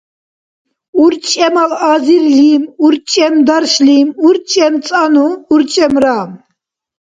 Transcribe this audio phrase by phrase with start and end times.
[1.03, 2.11] урчӀемал азирлим
[2.83, 6.19] урчӀемдаршлим урчӀемцӀанну урчӀемра